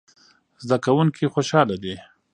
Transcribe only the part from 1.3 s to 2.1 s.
خوشاله دي.